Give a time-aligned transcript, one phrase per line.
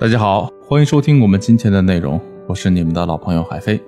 [0.00, 3.82] 大家好，欢迎收听我们今天的内容，我是你们的老朋友海飞。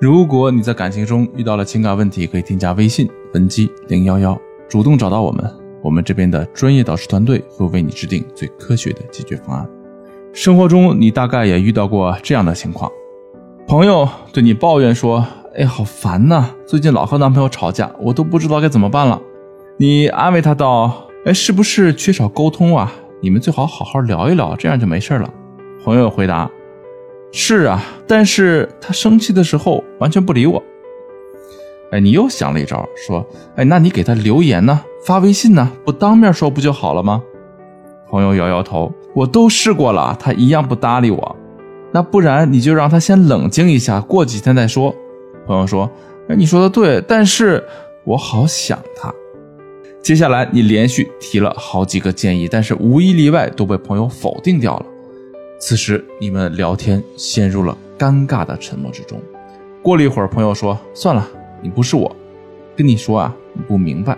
[0.00, 4.36] 如果你在感情中遇到了情感问题，可以添加微信文姬零幺幺，
[4.68, 5.48] 主动找到我们，
[5.84, 9.64] 我们这边的专业导师团队会为你制定最科学的解决方案。
[10.32, 12.90] 生活中你大概也遇到过这样的情况，
[13.68, 15.24] 朋友对你抱怨说
[15.54, 19.22] ：“哎，好烦呐，最近老和男朋友吵架，我都不知道该怎么办了。”
[19.78, 22.92] 你安慰他道：“哎，是不是缺少沟通啊？”
[23.26, 25.28] 你们最好好好聊一聊，这样就没事了。
[25.84, 26.48] 朋友回答
[27.34, 30.62] ：“是啊，但是他生气的时候完全不理我。”
[31.90, 33.26] 哎，你又想了一招，说
[33.58, 37.20] ：“哎，那你给他留言呢，发微信呢，不当面说不就好了吗？”
[38.08, 41.36] 朋友摇摇头：“我都试过了，他一样不搭理我。
[41.90, 44.94] 那不然你就让他先冷静一下，过几天再说。”
[45.48, 45.90] 朋友说
[46.30, 47.64] ：“哎，你说的对，但是
[48.04, 49.12] 我好想他。”
[50.06, 54.86] 接下来，你连续提了好几个建议，但是无一例外都被朋友否定掉了。
[55.58, 59.20] 此时，你们聊天陷入了尴尬的沉默之中。
[59.82, 61.28] 过了一会儿，朋友说：“算了，
[61.60, 62.14] 你不是我，
[62.76, 64.16] 跟你说啊，你不明白。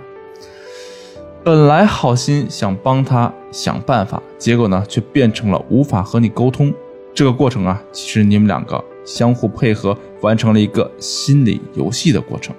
[1.42, 6.70] 本来好心想帮他想办法，结果呢，却变成了无法和你沟通。
[7.14, 12.54] 这个过程啊，其实你们两个相互配合，完成了一个心理游戏的过程。”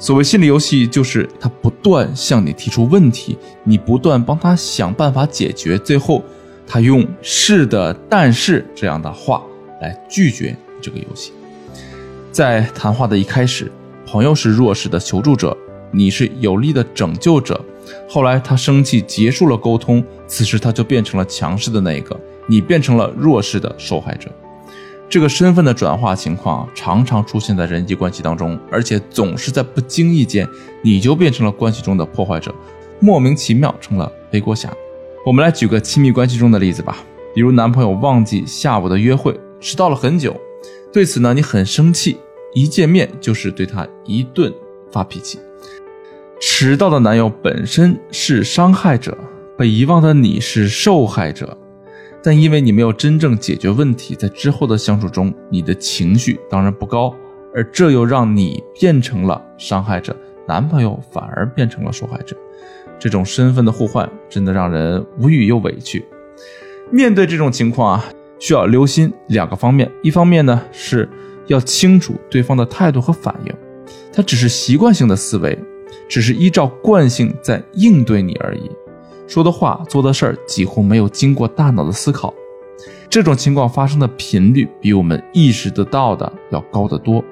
[0.00, 6.24] 所谓心理游戏，就是他不断向你提出问题，你不断帮他想办法解决，最后
[6.66, 9.42] 他用“是的，但是”这样的话
[9.82, 11.32] 来拒绝这个游戏。
[12.32, 13.70] 在谈话的一开始，
[14.06, 15.54] 朋友是弱势的求助者，
[15.90, 17.62] 你是有力的拯救者。
[18.08, 24.30] 后来他生气，结束了沟通，此时他就变成了强势的那一个，你变成了弱势的受害者。
[25.10, 30.48] 这个身份的转化情况常常出现在人际关系当中，而且总是在不经意间，
[30.82, 32.54] 你就变成了关系中的破坏者，
[33.00, 34.72] 莫名其妙成了背锅侠。
[35.26, 36.98] 我们来举个亲密关系中的例子吧，
[37.34, 40.40] 比如男朋友忘记下午的约会，迟到了很久，
[40.92, 42.16] 对此呢你很生气，
[42.54, 44.54] 一见面就是对他一顿
[44.92, 45.40] 发脾气。
[46.40, 49.18] 迟到的男友本身是伤害者，
[49.58, 51.58] 被遗忘的你是受害者。
[52.22, 57.14] 但因为你没有真正解决问题，在之后的相处中，你的情绪当然不高，
[57.54, 60.14] 而这又让你变成了伤害者，
[60.46, 62.36] 男朋友反而变成了受害者。
[62.98, 66.04] 这种身份的互换，真的让人无语又委屈。
[66.90, 68.04] 面对这种情况啊，
[68.38, 71.08] 需要留心两个方面：一方面呢，是
[71.46, 73.54] 要清楚对方的态度和反应，
[74.12, 75.58] 他只是习惯性的思维，
[76.06, 78.70] 只是依照惯性在应对你而已。
[79.30, 82.34] 说的话、做的事儿几乎没有经过大脑的思考，
[83.08, 87.22] 这种情况发生的频率比我们意识得到的要高得多。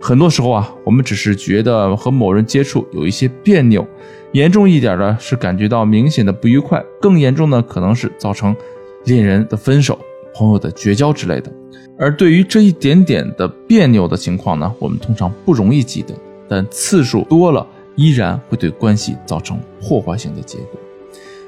[0.00, 3.86] 很多时候啊，我们只是觉得和某人接触有一些别扭，
[4.32, 8.56] 严重一点的是感觉到明显的不愉快，更严重的可能是造成
[9.04, 9.98] 恋人的分手、
[10.34, 11.52] 朋友的绝交之类的。
[11.98, 16.14] 而对于这一点点的别扭的情况呢，我们通常不容易记得，
[16.48, 17.66] 但次数多了，
[17.96, 20.80] 依然会对关系造成破坏性的结果。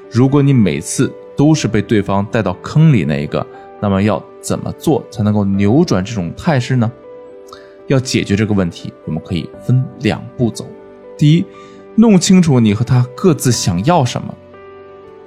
[0.09, 3.45] 如果你每次都是被对方带到坑里那一个，
[3.79, 6.91] 那么要怎么做才能够扭转这种态势呢？
[7.87, 10.65] 要解决这个问题，我们可以分两步走。
[11.17, 11.45] 第一，
[11.95, 14.33] 弄清楚你和他各自想要什么。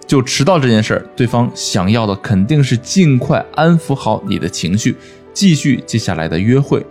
[0.06, 4.96] 就迟到这件事儿，对方想要的肯定是尽快安抚好你的情绪，
[5.32, 6.84] 继续接下来的约会。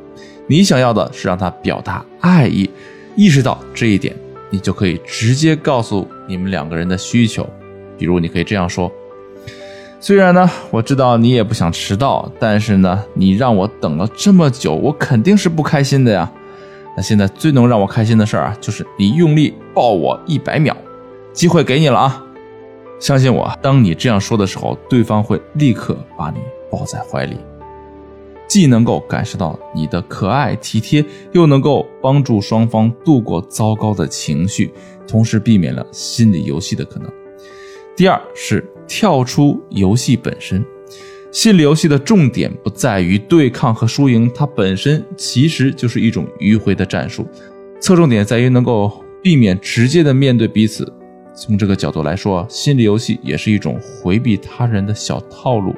[0.48, 2.70] 你想要的是让他表达爱意，
[3.16, 4.16] 意识到这一点，
[4.50, 7.48] 你就可以直接告诉你们两个人的需求。
[8.00, 8.90] 比如，你可以这样说
[10.00, 16.32] ：“虽然呢，我知道你也不想迟到，但是呢，你让我等了这么久，我肯定是不开心的呀。
[16.96, 20.76] 那现在最能让我开心的事儿啊，就是你用力抱我一百秒，
[21.34, 22.24] 机会给你了啊！
[23.00, 26.40] 相信我，当你这样说的时候，对方会立刻把你
[26.72, 27.38] 抱在怀里，
[28.48, 34.74] 既能够感受到你的可爱体贴，又能够帮助双方度过糟糕的情绪，
[35.06, 37.10] 同时避免了心理游戏的可能。”
[38.00, 40.66] 第二是跳出游戏本身，
[41.34, 47.28] 心理游戏的重点不在于对抗和输赢，它本身其实就是一种迂回的战术，
[47.82, 50.90] 侧重点在于能够避免直接的面对彼此。
[51.36, 55.76] 从这个角度来说，心理游戏也是一种回避他人的小套路。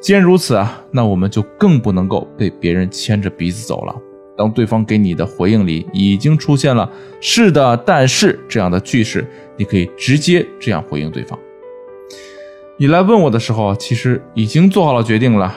[0.00, 3.94] 既然如此啊，那我们就更不能够被别人牵着鼻子走了。
[4.36, 6.90] 当对方给你的回应里已经出现了
[7.20, 11.38] “是的，但是”这样的句式，你可以直接这样回应对方。
[12.76, 15.54] 你来问我的时候，其实已经做好了决定了。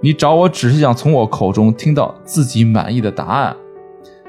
[0.00, 3.56] 你找我只是想从我口中听到自己满意的答案。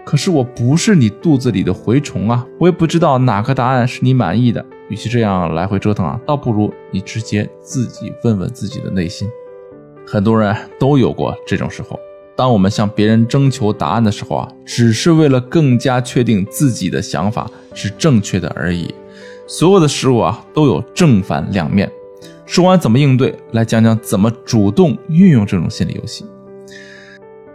[0.06, 4.64] 可是我不是你肚子里的蛔虫啊，我也不知道哪个答案是你满意的。
[4.90, 9.28] 与其这样来回折腾啊，倒不如你直接自己问问自己的内心。
[10.06, 12.00] 很多人都有过这种时候，
[12.36, 18.94] 当我们向别人征求答案的时候啊，只是为了更加确定自己的想法是正确的而已。
[19.48, 21.90] 所有的事物啊，都有正反两面。
[22.46, 26.26] 说完怎么应对，来讲讲怎么主动运用这种心理游戏。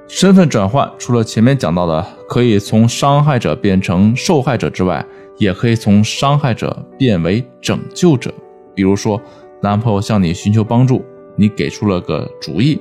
[0.09, 5.05] 身份转换除了前面讲到的可以从伤害者变成受害者之外，
[5.37, 8.33] 也可以从伤害者变为拯救者。
[8.75, 9.21] 比如说，
[9.63, 11.05] 男朋友向你寻求帮助，
[11.37, 12.81] 你给出了个主意，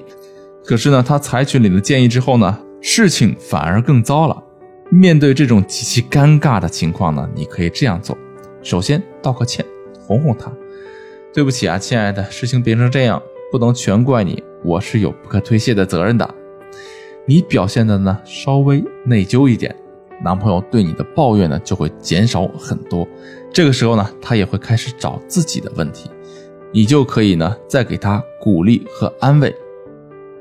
[0.69, 4.43] 可是呢，他采取你的建议之后呢，事情反而更糟了。
[4.91, 8.15] 面对这种极其尴尬的情况呢，你可以这样做：
[8.61, 9.65] 首先道个歉，
[9.99, 10.53] 哄哄他。
[11.33, 13.19] 对不起啊，亲爱的，事情变成这样，
[13.51, 16.35] 不能全怪你，我是有不可推卸的责任的。
[17.25, 19.75] 你表现的呢稍微内疚一点，
[20.23, 23.07] 男朋友对你的抱怨呢就会减少很多。
[23.51, 26.11] 这个时候呢，他也会开始找自己的问题，
[26.71, 29.51] 你就可以呢再给他鼓励和安慰。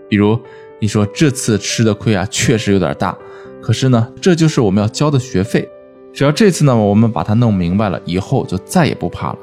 [0.08, 0.38] 比如
[0.80, 3.16] 你说这次吃的亏啊确实有点大，
[3.60, 5.68] 可是呢这就是我们要交的学费，
[6.12, 9.38] 只要这次呢我们把它弄明白了，以后就再也不怕了。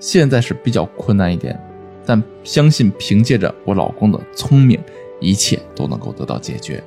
[0.00, 1.58] 现在是比较困难一点，
[2.06, 4.80] 但相信凭借着我老公的聪明，
[5.20, 6.82] 一切都能够得到解决。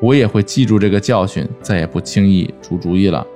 [0.00, 3.26] 我也会记住这个教训，再也不轻易出主意了。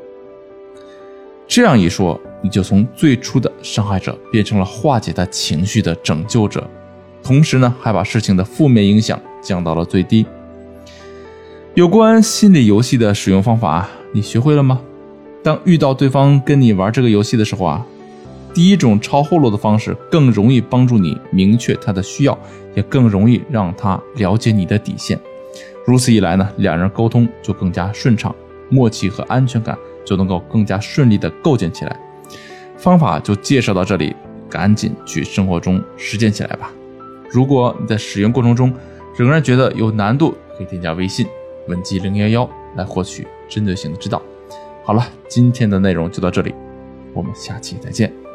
[1.46, 6.68] 这样一说，你就从最初的伤害者变成了化解他情绪的拯救者，
[7.28, 10.24] 同时呢，还把事情的负面影响降到了最低。
[11.74, 14.80] 有关心理游戏的使用方法，你学会了吗？
[15.42, 17.86] 当遇到对方跟你玩这个游戏的时候啊。
[18.54, 22.36] 第一种抄后路的方式更容易帮助你明确他的需要，
[22.74, 25.20] 也更容易让他了解你的底线。
[25.86, 28.34] 如此一来呢，两人沟通就更加顺畅，
[28.70, 31.94] 默契和安全感就能够更加顺利的构建起来。
[32.78, 34.16] 方法就介绍到这里，
[34.48, 36.72] 赶紧去生活中实践起来吧。
[37.30, 38.72] 如果你在使用过程中
[39.16, 41.26] 仍然觉得有难度，可以添加微信
[41.66, 44.22] 文姬零幺幺来获取针对性的指导。
[44.84, 46.54] 好了，今天的内容就到这里，
[47.12, 48.27] 我们下期再见。